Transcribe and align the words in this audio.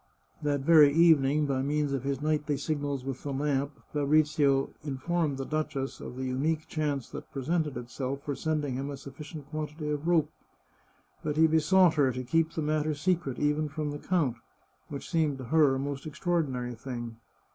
That 0.41 0.61
very 0.61 0.91
evening, 0.91 1.45
by 1.45 1.61
means 1.61 1.93
of 1.93 2.01
his 2.01 2.23
nightly 2.23 2.57
signals 2.57 3.05
with 3.05 3.21
the 3.21 3.31
lamp, 3.31 3.79
Fabrizio 3.93 4.71
informed 4.83 5.37
the 5.37 5.45
duchess 5.45 5.99
of 6.01 6.15
the 6.17 6.25
unique 6.25 6.65
chance 6.67 7.07
that 7.09 7.31
presented 7.31 7.77
itself 7.77 8.23
for 8.23 8.33
sending 8.35 8.73
him 8.73 8.89
a 8.89 8.97
sufficient 8.97 9.47
quantity 9.51 9.91
of 9.91 10.07
rope. 10.07 10.31
But 11.23 11.37
he 11.37 11.45
besought 11.45 11.93
her 11.93 12.11
to 12.13 12.23
keep 12.23 12.53
the 12.53 12.63
matter 12.63 12.95
secret, 12.95 13.37
even 13.37 13.69
from 13.69 13.91
the 13.91 13.99
count, 13.99 14.37
which 14.89 15.07
seemed 15.07 15.37
to 15.37 15.43
her 15.53 15.75
a 15.75 15.77
most 15.77 16.07
extraordinary 16.07 16.73
thing. 16.73 17.17